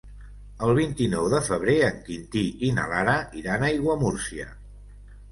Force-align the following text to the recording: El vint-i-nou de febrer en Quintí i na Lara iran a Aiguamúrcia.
El 0.67 0.71
vint-i-nou 0.77 1.25
de 1.33 1.41
febrer 1.47 1.75
en 1.87 1.99
Quintí 2.07 2.41
i 2.67 2.71
na 2.77 2.85
Lara 2.93 3.17
iran 3.41 3.65
a 3.65 3.69
Aiguamúrcia. 3.75 4.49